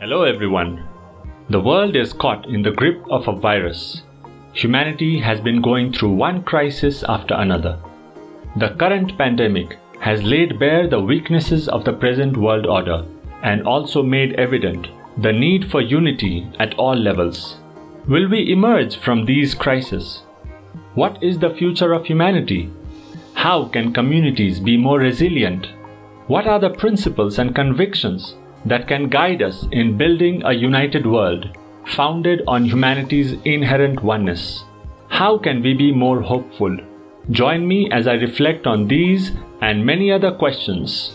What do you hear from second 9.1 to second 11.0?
pandemic has laid bare the